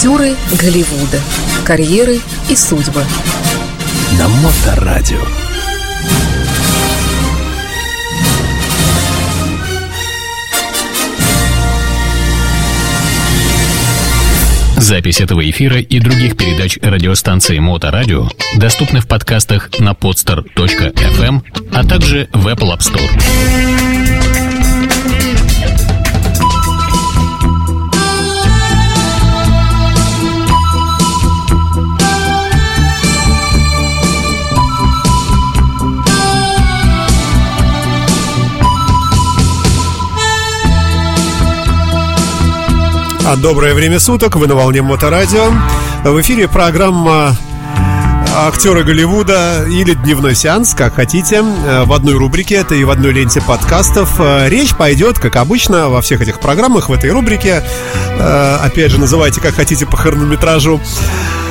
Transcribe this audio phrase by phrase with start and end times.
[0.00, 1.20] Актеры Голливуда.
[1.62, 3.04] Карьеры и судьбы.
[4.18, 5.20] На Моторадио.
[14.78, 18.26] Запись этого эфира и других передач радиостанции Моторадио
[18.56, 21.42] доступны в подкастах на podster.fm,
[21.74, 24.19] а также в Apple App Store.
[43.36, 45.52] Доброе время суток, вы на волне Моторадио.
[46.04, 47.36] В эфире программа
[48.32, 53.40] актеры Голливуда или дневной сеанс, как хотите, в одной рубрике, это и в одной ленте
[53.40, 54.20] подкастов.
[54.46, 57.62] Речь пойдет, как обычно, во всех этих программах, в этой рубрике.
[58.62, 60.80] Опять же, называйте как хотите по хронометражу.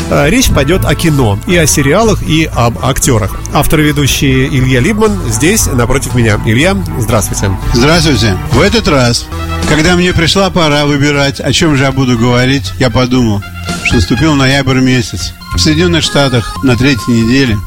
[0.10, 3.36] Речь пойдет о кино, и о сериалах, и об актерах.
[3.54, 6.40] Автор ведущий Илья Либман здесь, напротив меня.
[6.46, 7.52] Илья, здравствуйте.
[7.74, 8.38] Здравствуйте.
[8.52, 9.28] В этот раз
[9.68, 13.44] когда мне пришла пора выбирать, о чем же я буду говорить, я подумал,
[13.86, 15.34] что наступил ноябрь месяц.
[15.56, 17.58] В Соединенных Штатах на третьей неделе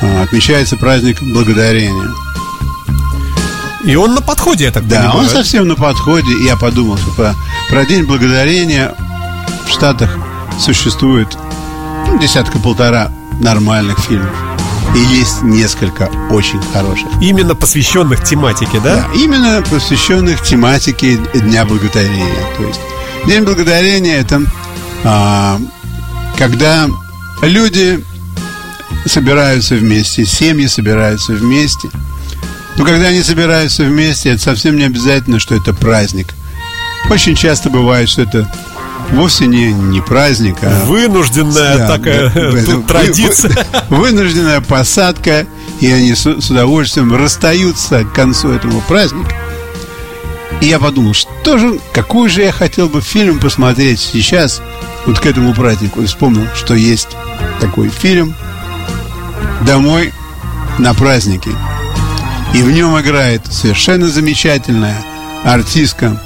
[0.00, 2.10] а, отмечается праздник Благодарения.
[3.84, 5.12] И он на подходе, я так да, понимаю.
[5.12, 6.32] Да, он совсем на подходе.
[6.34, 7.34] И я подумал, что про,
[7.68, 8.94] про День Благодарения
[9.66, 10.16] в Штатах
[10.58, 11.36] существует
[12.06, 14.34] ну, десятка-полтора нормальных фильмов.
[14.94, 17.08] И есть несколько очень хороших.
[17.20, 18.96] Именно посвященных тематике, да?
[18.96, 22.46] Да, именно посвященных тематике Дня Благодарения.
[22.56, 22.80] То есть
[23.26, 24.42] День Благодарения это
[25.04, 25.60] а,
[26.38, 26.88] когда
[27.42, 28.02] люди
[29.06, 31.90] собираются вместе, семьи собираются вместе.
[32.76, 36.28] Но когда они собираются вместе, это совсем не обязательно, что это праздник.
[37.10, 38.50] Очень часто бывает, что это
[39.10, 40.84] вовсе не, не праздник, а...
[40.86, 43.66] Вынужденная да, такая да, традиция.
[43.88, 45.46] Вы, вынужденная посадка,
[45.80, 49.34] и они с, с удовольствием расстаются к концу этого праздника.
[50.60, 54.62] И я подумал, что же, какой же я хотел бы фильм посмотреть сейчас,
[55.06, 56.04] вот к этому празднику.
[56.04, 57.08] Вспомнил, что есть
[57.60, 58.34] такой фильм
[59.66, 60.12] «Домой
[60.78, 61.50] на праздники».
[62.54, 64.96] И в нем играет совершенно замечательная
[65.44, 66.20] артистка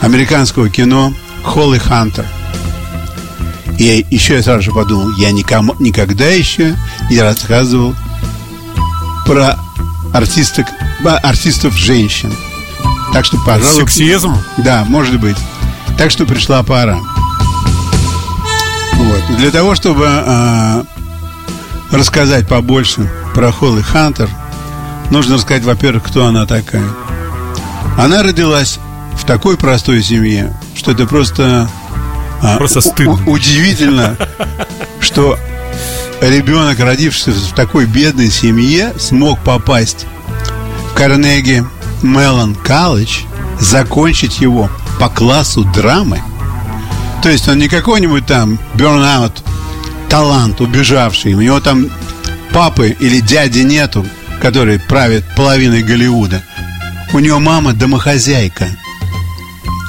[0.00, 1.12] американского кино–
[1.46, 2.26] Холли Хантер.
[3.78, 6.76] И еще я сразу же подумал, я никому, никогда еще
[7.08, 7.94] не рассказывал
[9.24, 9.58] про
[10.12, 10.66] артисток,
[11.22, 12.32] артистов женщин.
[13.16, 13.80] Так что, пожалуйста...
[13.80, 14.36] Сексизм?
[14.58, 15.38] Да, может быть.
[15.96, 16.98] Так что пришла пора.
[18.92, 19.38] Вот.
[19.38, 20.82] Для того, чтобы э,
[21.92, 24.28] рассказать побольше про Холли Хантер,
[25.10, 26.84] нужно рассказать, во-первых, кто она такая.
[27.96, 28.78] Она родилась
[29.14, 31.70] в такой простой семье, что это просто,
[32.42, 33.18] а, просто стыдно.
[33.26, 34.18] Удивительно,
[35.00, 35.38] что
[36.20, 40.04] ребенок, родившийся в такой бедной семье, смог попасть
[40.90, 41.64] в Карнеги
[42.06, 43.22] Меллон Колледж,
[43.60, 46.22] закончить его по классу драмы.
[47.22, 49.42] То есть он не какой-нибудь там бернаут,
[50.08, 51.34] талант убежавший.
[51.34, 51.88] У него там
[52.52, 54.06] папы или дяди нету,
[54.40, 56.42] который правит половиной Голливуда.
[57.12, 58.68] У него мама домохозяйка–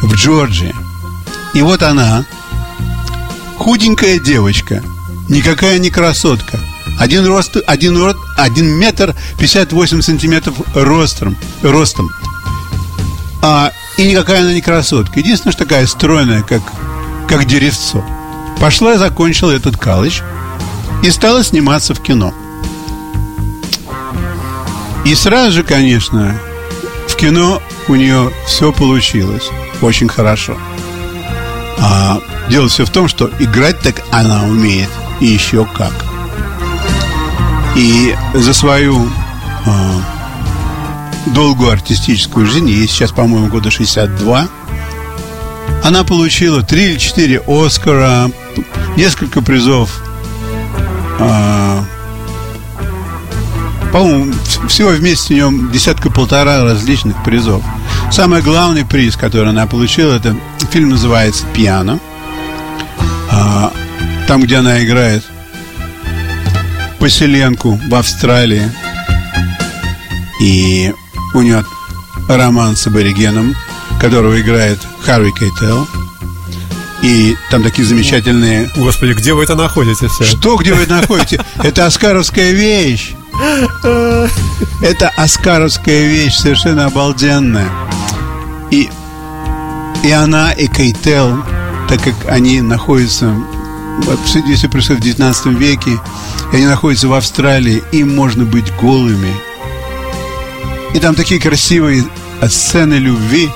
[0.02, 0.74] в Джорджии.
[1.54, 2.26] И вот она,
[3.58, 4.84] худенькая девочка,
[5.30, 6.60] никакая не красотка,
[6.98, 12.10] один рост, один рост, один метр пятьдесят восемь сантиметров ростом, ростом.
[13.42, 15.20] А, и никакая она не красотка.
[15.20, 16.62] Единственное, что такая стройная, как,
[17.28, 18.04] как деревцо.
[18.60, 20.22] Пошла и закончила этот колледж
[21.04, 22.34] и стала сниматься в кино.
[25.06, 26.40] И сразу же, конечно,
[27.08, 29.50] в кино у нее все получилось
[29.82, 30.58] очень хорошо.
[31.80, 32.20] А
[32.50, 35.94] дело все в том, что играть так она умеет и еще как.
[37.78, 39.08] И за свою
[39.66, 40.02] а,
[41.28, 44.48] долгую артистическую жизнь, ей сейчас, по-моему, года 62,
[45.84, 48.32] она получила 3 или 4 Оскара,
[48.96, 50.02] несколько призов
[51.20, 51.84] а,
[53.92, 54.34] по-моему,
[54.68, 57.64] всего вместе у нее десятка-полтора различных призов.
[58.12, 60.36] Самый главный приз, который она получила, это
[60.72, 62.00] фильм называется «Пиано».
[63.32, 63.72] А,
[64.28, 65.24] там, где она играет
[67.00, 68.72] поселенку в Австралии.
[70.42, 70.94] И
[71.34, 71.66] у нее
[72.30, 73.56] роман с аборигеном,
[74.00, 75.88] которого играет Харви Кейтел.
[77.02, 78.70] И там такие замечательные...
[78.76, 80.24] Господи, где вы это находите все?
[80.24, 81.40] Что, где вы это находите?
[81.64, 83.14] Это оскаровская вещь.
[84.82, 87.70] Это оскаровская вещь, совершенно обалденная.
[88.72, 88.90] И,
[90.04, 91.44] и она, и Кейтел
[91.88, 93.34] так как они находятся,
[94.48, 96.00] если происходит в 19 веке,
[96.52, 99.34] и они находятся в Австралии, им можно быть голыми.
[100.94, 102.04] И там такие красивые
[102.48, 103.50] сцены любви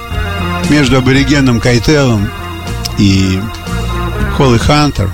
[0.69, 2.29] между аборигеном Кайтелом
[2.97, 3.39] и
[4.37, 5.13] Холли Хантер.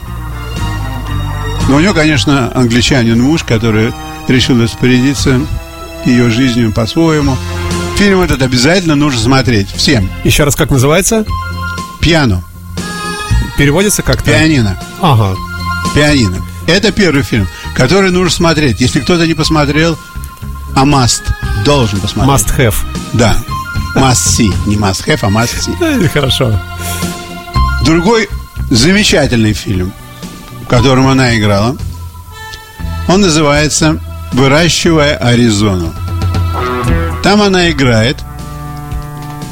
[1.70, 3.94] Но у него, конечно, англичанин муж, который
[4.28, 5.40] решил распорядиться
[6.06, 7.36] ее жизнью по-своему.
[7.98, 10.10] Фильм этот обязательно нужно смотреть всем.
[10.24, 11.26] Еще раз, как называется?
[12.00, 12.44] Пиано.
[13.58, 14.26] Переводится как-то?
[14.26, 14.78] Пианино.
[15.02, 15.36] Ага.
[15.96, 16.38] Пианино.
[16.68, 18.82] Это первый фильм, который нужно смотреть.
[18.82, 19.98] Если кто-то не посмотрел,
[20.76, 21.24] а must,
[21.66, 22.46] должен посмотреть.
[22.46, 22.76] Must have.
[23.14, 23.36] Да.
[23.96, 24.54] Must see.
[24.68, 26.08] Не must have, а must see.
[26.10, 26.60] Хорошо.
[27.84, 28.30] Другой
[28.70, 29.94] замечательный фильм,
[30.64, 31.76] в котором она играла,
[33.08, 34.00] он называется
[34.34, 35.94] «Выращивая Аризону».
[37.24, 38.18] Там она играет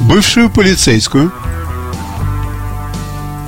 [0.00, 1.32] бывшую полицейскую,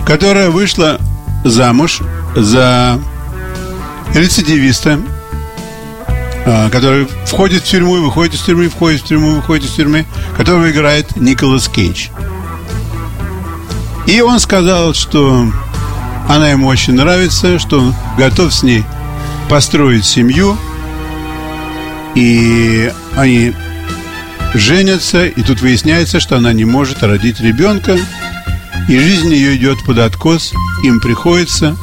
[0.09, 0.99] которая вышла
[1.45, 2.01] замуж
[2.35, 2.99] за
[4.15, 4.99] рецидивиста,
[6.47, 10.71] а, который входит в тюрьму выходит из тюрьмы, входит в тюрьму, выходит из тюрьмы, которого
[10.71, 12.09] играет Николас Кейдж.
[14.07, 15.47] И он сказал, что
[16.27, 18.85] она ему очень нравится, что он готов с ней
[19.51, 20.57] построить семью.
[22.15, 23.53] И они
[24.55, 27.99] женятся, и тут выясняется, что она не может родить ребенка,
[28.89, 31.77] и жизнь ее идет под откос, им приходится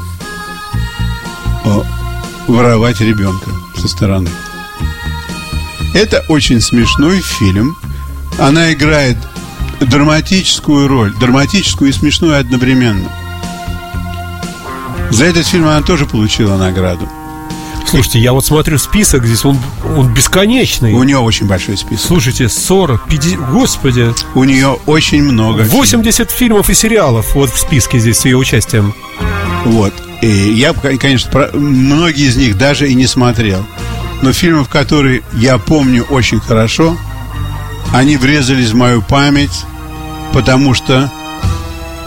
[1.63, 1.85] о,
[2.47, 4.29] воровать ребенка со стороны.
[5.93, 7.77] Это очень смешной фильм.
[8.39, 9.17] Она играет
[9.79, 13.09] драматическую роль, драматическую и смешную одновременно.
[15.11, 17.07] За этот фильм она тоже получила награду.
[17.87, 19.59] Слушайте, я вот смотрю список здесь, он,
[19.95, 20.93] он бесконечный.
[20.93, 22.05] У нее очень большой список.
[22.05, 24.13] Слушайте, 40, 50, господи.
[24.33, 25.63] У нее очень много.
[25.63, 26.65] 80 фильмов.
[26.65, 28.93] фильмов и сериалов вот в списке здесь с ее участием.
[29.65, 29.93] Вот.
[30.21, 33.65] И я, конечно, про, многие из них даже и не смотрел.
[34.21, 36.97] Но фильмов, которые я помню очень хорошо,
[37.93, 39.65] они врезались в мою память,
[40.33, 41.11] потому что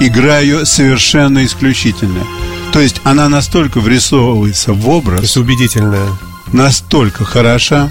[0.01, 2.25] игра ее совершенно исключительная.
[2.73, 5.19] То есть она настолько врисовывается в образ.
[5.19, 6.09] То есть убедительная.
[6.53, 7.91] Настолько хороша.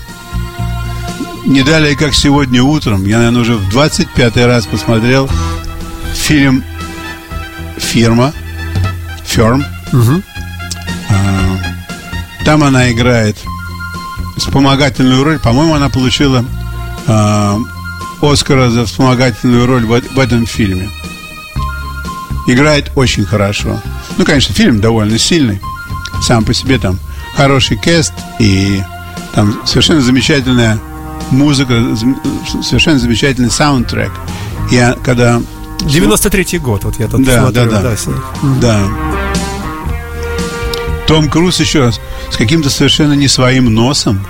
[1.46, 5.30] Не далее, как сегодня утром, я, наверное, уже в 25 раз посмотрел
[6.14, 6.64] фильм
[7.78, 8.34] «Фирма»,
[9.26, 9.64] «Ферм».
[9.94, 10.24] Угу.
[12.48, 13.38] Там она играет
[14.38, 15.38] вспомогательную роль.
[15.38, 16.46] По-моему, она получила
[17.06, 17.58] а,
[18.22, 20.90] Оскара за вспомогательную роль в, в этом фильме.
[22.48, 23.82] Играет очень хорошо.
[24.18, 25.62] Ну, конечно, фильм довольно сильный.
[26.22, 27.00] Сам по себе там
[27.36, 28.82] хороший кест и
[29.34, 30.80] там совершенно замечательная
[31.30, 31.84] музыка,
[32.64, 34.12] совершенно замечательный саундтрек.
[34.72, 35.42] Я когда...
[35.82, 37.70] 93-й год, вот я тут да, смотрю.
[37.70, 38.60] Да, да, да.
[38.62, 38.88] да.
[41.06, 44.26] Том Круз еще раз с каким-то совершенно не своим носом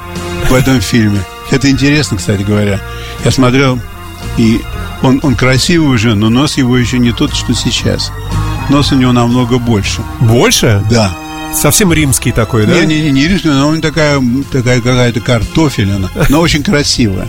[0.50, 1.22] в этом фильме.
[1.50, 2.81] Это интересно, кстати говоря.
[3.24, 3.80] Я смотрел,
[4.38, 4.62] и
[5.01, 8.12] он, он красивый уже, но нос его еще не тот, что сейчас.
[8.69, 10.02] Нос у него намного больше.
[10.19, 10.84] Больше?
[10.90, 11.16] Да.
[11.54, 12.74] Совсем римский такой, да?
[12.74, 14.22] Не, не, не, не римский, но он такая,
[14.52, 17.28] такая какая-то картофелина, но очень красивая.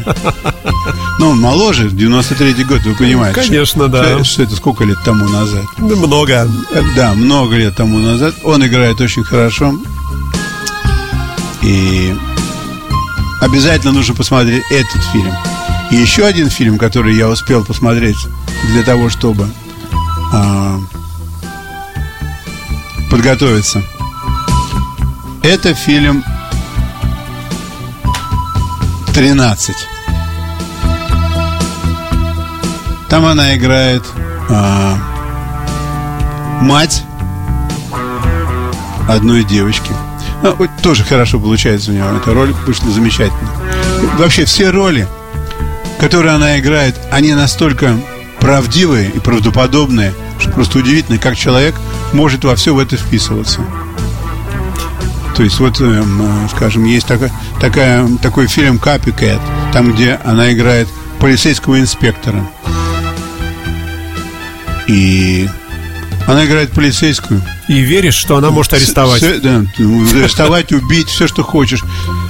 [1.18, 3.40] Ну, он моложе, 93-й год, вы понимаете.
[3.40, 4.04] Конечно, что, да.
[4.04, 5.64] Что, что это сколько лет тому назад?
[5.78, 6.48] Много.
[6.96, 8.34] Да, много лет тому назад.
[8.44, 9.78] Он играет очень хорошо.
[11.62, 12.14] И
[13.40, 15.32] обязательно нужно посмотреть этот фильм.
[15.90, 18.18] И еще один фильм, который я успел посмотреть
[18.72, 19.48] для того, чтобы
[20.32, 20.78] а,
[23.18, 23.82] подготовиться.
[25.42, 26.22] Это фильм
[29.12, 29.74] 13.
[33.08, 34.04] Там она играет
[34.48, 34.98] а,
[36.60, 37.02] мать
[39.08, 39.90] одной девочки.
[40.44, 42.04] Ну, тоже хорошо получается у нее.
[42.22, 43.50] Эта роль вышла замечательно.
[44.16, 45.08] Вообще все роли,
[45.98, 47.96] которые она играет, они настолько
[48.38, 51.74] правдивые и правдоподобные, что просто удивительно, как человек
[52.12, 53.60] может во все в это вписываться.
[55.36, 57.30] То есть вот, эм, скажем, есть такая,
[57.60, 59.40] такая, такой фильм «Капикэт»,
[59.72, 60.88] там, где она играет
[61.20, 62.44] полицейского инспектора.
[64.88, 65.48] И
[66.26, 67.42] она играет полицейскую.
[67.68, 69.22] И веришь, что она может арестовать.
[69.22, 71.84] Все, да, арестовать, убить, все, что хочешь.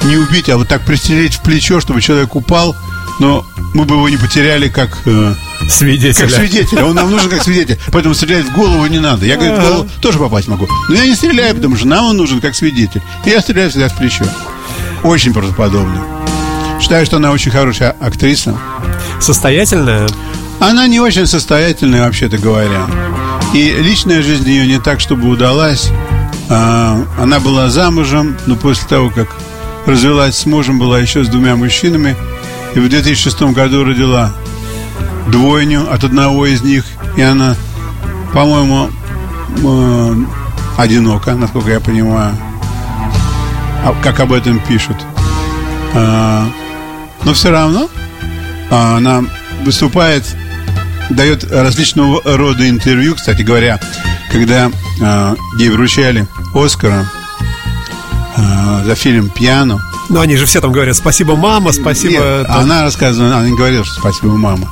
[0.04, 2.76] Не убить, а вот так пристрелить в плечо, чтобы человек упал,
[3.20, 5.34] но мы бы его не потеряли как э,
[5.68, 6.28] свидетеля.
[6.28, 6.84] Как свидетеля.
[6.84, 7.78] Он нам нужен как свидетель.
[7.92, 9.26] Поэтому стрелять в голову не надо.
[9.26, 10.66] Я, говорю, в голову тоже попасть могу.
[10.88, 13.02] Но я не стреляю, потому что нам он нужен как свидетель.
[13.24, 14.24] И я стреляю всегда в плечо.
[15.02, 16.04] Очень правдоподобно.
[16.80, 18.56] Считаю, что она очень хорошая актриса.
[19.20, 20.08] Состоятельная?
[20.60, 22.86] Она не очень состоятельная, вообще-то говоря.
[23.54, 25.90] И личная жизнь ее не так, чтобы удалась.
[26.50, 29.28] А, она была замужем, но после того, как
[29.86, 32.16] развелась с мужем, была еще с двумя мужчинами.
[32.74, 34.32] И в 2006 году родила
[35.30, 36.84] двойню от одного из них.
[37.16, 37.54] И она,
[38.32, 38.90] по-моему,
[39.62, 40.14] э,
[40.76, 42.34] одинока, насколько я понимаю.
[43.84, 44.96] А, как об этом пишут.
[45.94, 46.46] А,
[47.24, 47.88] но все равно
[48.70, 49.24] а, она
[49.64, 50.24] выступает,
[51.10, 53.14] дает различного рода интервью.
[53.14, 53.80] Кстати говоря,
[54.30, 54.70] когда
[55.58, 57.08] ей вручали Оскара
[58.84, 62.60] за фильм «Пьяно», ну, они же все там говорят «Спасибо, мама, спасибо...» Нет, там...
[62.60, 64.68] Она рассказывала, она не говорила, что «Спасибо, мама».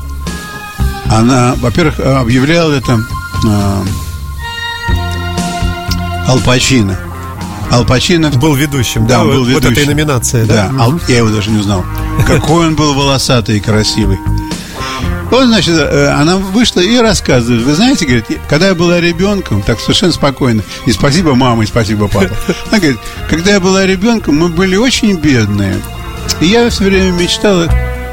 [1.11, 2.99] Она, во-первых, объявляла это
[3.47, 3.85] э,
[6.29, 6.99] Ал Пачино.
[7.71, 9.69] Ал Пачино был ведущим, да, да был ведущим.
[9.69, 10.69] вот этой номинации, да.
[10.69, 10.83] да.
[10.83, 11.85] Ал, я его даже не узнал.
[12.27, 14.19] Какой он был волосатый и красивый.
[15.31, 17.65] Вот, значит, э, она вышла и рассказывает.
[17.65, 22.09] Вы знаете, говорит, когда я была ребенком, так совершенно спокойно, и спасибо мама, и спасибо
[22.09, 22.31] папа.
[22.71, 22.99] Она говорит,
[23.29, 25.81] когда я была ребенком, мы были очень бедные.
[26.41, 27.69] И я все время мечтала,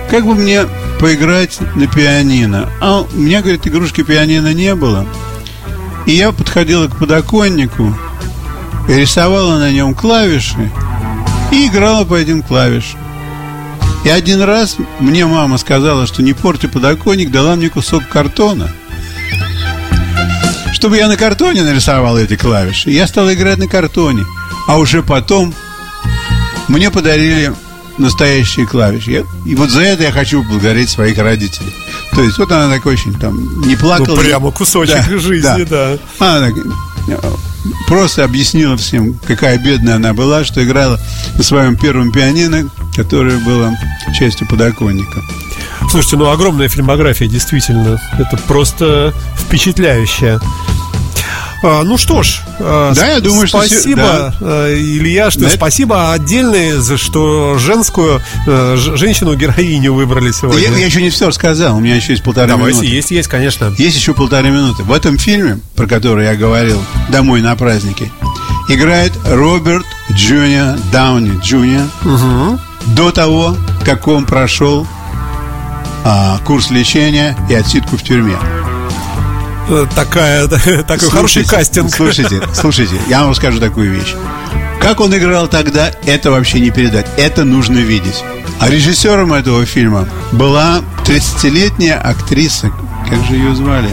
[0.09, 0.65] как бы мне
[1.03, 2.69] поиграть на пианино.
[2.79, 5.05] А у меня, говорит, игрушки пианино не было.
[6.05, 7.93] И я подходила к подоконнику
[8.87, 10.71] рисовала на нем клавиши
[11.51, 13.01] и играла по этим клавишам.
[14.05, 18.71] И один раз мне мама сказала, что не порти подоконник, дала мне кусок картона.
[20.71, 22.91] Чтобы я на картоне нарисовал эти клавиши.
[22.91, 24.23] Я стал играть на картоне.
[24.69, 25.53] А уже потом
[26.69, 27.53] мне подарили
[27.97, 29.11] настоящие клавиши.
[29.11, 31.73] Я, и вот за это я хочу поблагодарить своих родителей.
[32.11, 34.15] То есть вот она такой очень там не плакала.
[34.15, 35.97] Ну, прямо кусочек да, жизни, да.
[36.19, 36.37] да.
[36.37, 37.23] Она так,
[37.87, 40.99] просто объяснила всем, какая бедная она была, что играла
[41.35, 43.73] на своем первом пианино, которое было
[44.17, 45.21] частью подоконника.
[45.89, 47.99] Слушайте, ну огромная фильмография, действительно.
[48.17, 50.39] Это просто впечатляющая.
[51.65, 54.35] А, ну что ж, а, да, я думаю, спасибо, что...
[54.41, 54.47] Да.
[54.65, 55.49] А, Илья, что да.
[55.49, 60.61] спасибо отдельное, за что женскую а, женщину-героиню выбрали сегодня.
[60.61, 62.93] Я, я еще не все рассказал, у меня еще есть полторы Давайте, минуты.
[62.93, 63.73] есть, есть, конечно.
[63.77, 64.83] Есть еще полторы минуты.
[64.83, 68.11] В этом фильме, про который я говорил, «Домой на праздники»,
[68.67, 71.87] играет Роберт Джуниор Дауни Джуниор.
[72.03, 72.59] Угу.
[72.87, 73.55] До того,
[73.85, 74.85] как он прошел
[76.03, 78.35] а, курс лечения и отсидку в тюрьме.
[79.95, 80.47] Такая,
[80.87, 81.93] такой хороший кастинг.
[81.93, 84.13] Слушайте, слушайте, я вам скажу такую вещь.
[84.81, 87.07] Как он играл тогда, это вообще не передать.
[87.17, 88.23] Это нужно видеть.
[88.59, 92.71] А режиссером этого фильма была 30-летняя актриса.
[93.09, 93.89] Как же ее звали?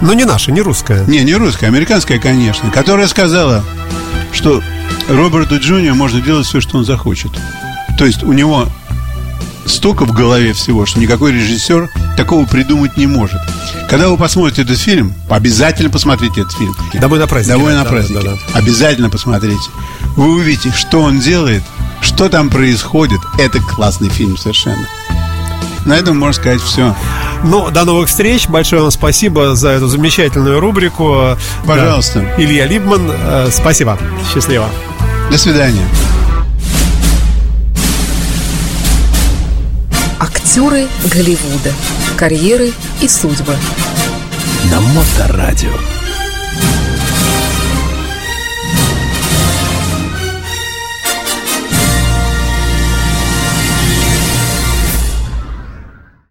[0.00, 1.04] Ну, не наша, не русская.
[1.06, 2.70] Не, не русская, американская, конечно.
[2.70, 3.64] Которая сказала,
[4.32, 4.62] что
[5.08, 7.30] Роберту Джуниору можно делать все, что он захочет.
[7.98, 8.66] То есть у него
[9.66, 13.40] столько в голове всего, что никакой режиссер такого придумать не может.
[13.88, 16.74] Когда вы посмотрите этот фильм, обязательно посмотрите этот фильм.
[16.94, 17.52] Домой на праздник.
[17.52, 18.16] Домой на да, праздник.
[18.16, 18.58] Да, да, да.
[18.58, 19.70] Обязательно посмотрите.
[20.16, 21.62] Вы увидите, что он делает,
[22.00, 23.20] что там происходит.
[23.38, 24.86] Это классный фильм совершенно.
[25.84, 26.96] На этом можно сказать все.
[27.44, 28.48] Ну, до новых встреч.
[28.48, 31.36] Большое вам спасибо за эту замечательную рубрику.
[31.64, 32.20] Пожалуйста.
[32.20, 32.42] Да.
[32.42, 33.96] Илья Либман, э, спасибо.
[34.32, 34.68] Счастливо.
[35.30, 35.86] До свидания.
[40.56, 41.70] Актеры Голливуда.
[42.16, 42.72] Карьеры
[43.02, 43.54] и судьбы.
[44.70, 45.95] На Моторадио.